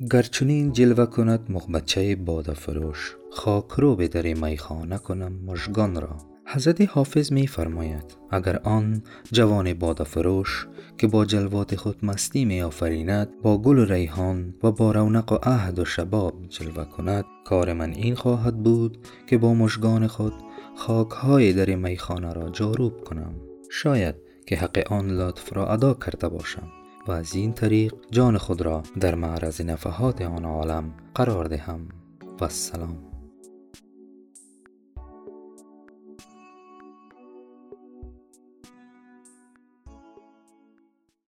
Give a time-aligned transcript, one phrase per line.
[0.00, 6.16] گرچنین جلوه کند مغبچه باده فروش خاک رو به در میخانه کنم مژگان را.
[6.46, 9.02] حضرت حافظ می فرماید اگر آن
[9.32, 10.66] جوان باده فروش
[10.98, 15.38] که با جلوات خود مستی می آفریند با گل و ریحان و با رونق و
[15.42, 20.34] عهد و شباب جلوه کند کار من این خواهد بود که با مژگان خود
[20.76, 23.34] خاک های در میخانه را جاروب کنم.
[23.70, 24.14] شاید
[24.46, 26.83] که حق آن لطف را ادا کرده باشم.
[27.06, 31.88] و از این طریق جان خود را در معرض نفحات آن عالم قرار دهم.
[32.40, 33.13] و السلام.